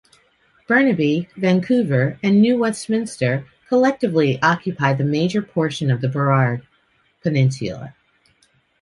Burnaby, 0.67 1.29
Vancouver 1.37 2.17
and 2.23 2.41
New 2.41 2.57
Westminster 2.57 3.45
collectively 3.69 4.41
occupy 4.41 4.93
the 4.95 5.03
major 5.03 5.43
portion 5.43 5.91
of 5.91 6.01
the 6.01 6.09
Burrard 6.09 6.65
Peninsula. 7.21 7.93